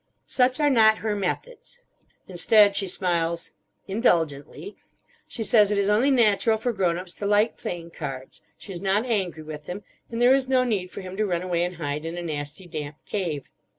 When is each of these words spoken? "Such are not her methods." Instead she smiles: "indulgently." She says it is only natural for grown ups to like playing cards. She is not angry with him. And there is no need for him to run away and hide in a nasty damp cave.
"Such 0.25 0.59
are 0.59 0.71
not 0.71 0.97
her 1.05 1.15
methods." 1.15 1.79
Instead 2.27 2.75
she 2.75 2.87
smiles: 2.87 3.51
"indulgently." 3.87 4.75
She 5.27 5.43
says 5.43 5.69
it 5.69 5.77
is 5.77 5.89
only 5.91 6.09
natural 6.09 6.57
for 6.57 6.73
grown 6.73 6.97
ups 6.97 7.13
to 7.13 7.27
like 7.27 7.55
playing 7.55 7.91
cards. 7.91 8.41
She 8.57 8.73
is 8.73 8.81
not 8.81 9.05
angry 9.05 9.43
with 9.43 9.67
him. 9.67 9.83
And 10.09 10.19
there 10.19 10.33
is 10.33 10.47
no 10.47 10.63
need 10.63 10.89
for 10.89 11.01
him 11.01 11.17
to 11.17 11.25
run 11.27 11.43
away 11.43 11.63
and 11.63 11.75
hide 11.75 12.07
in 12.07 12.17
a 12.17 12.23
nasty 12.23 12.65
damp 12.65 12.95
cave. 13.05 13.45